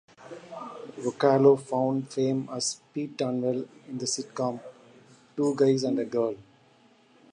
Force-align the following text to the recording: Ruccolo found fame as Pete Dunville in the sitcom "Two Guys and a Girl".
Ruccolo 0.97 1.55
found 1.61 2.09
fame 2.09 2.49
as 2.51 2.81
Pete 2.91 3.15
Dunville 3.17 3.67
in 3.87 3.99
the 3.99 4.05
sitcom 4.05 4.59
"Two 5.37 5.53
Guys 5.55 5.83
and 5.83 5.99
a 5.99 6.05
Girl". 6.05 6.35